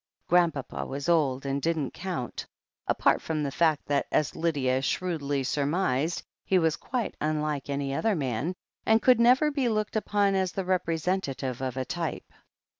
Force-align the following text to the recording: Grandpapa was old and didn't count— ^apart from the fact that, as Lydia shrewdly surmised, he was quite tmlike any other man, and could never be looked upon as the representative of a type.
Grandpapa 0.27 0.83
was 0.87 1.07
old 1.07 1.45
and 1.45 1.61
didn't 1.61 1.91
count— 1.93 2.47
^apart 2.89 3.21
from 3.21 3.43
the 3.43 3.51
fact 3.51 3.85
that, 3.85 4.07
as 4.11 4.35
Lydia 4.35 4.81
shrewdly 4.81 5.43
surmised, 5.43 6.23
he 6.43 6.57
was 6.57 6.75
quite 6.75 7.15
tmlike 7.21 7.69
any 7.69 7.93
other 7.93 8.15
man, 8.15 8.55
and 8.83 8.99
could 9.03 9.19
never 9.19 9.51
be 9.51 9.69
looked 9.69 9.95
upon 9.95 10.33
as 10.33 10.53
the 10.53 10.65
representative 10.65 11.61
of 11.61 11.77
a 11.77 11.85
type. 11.85 12.25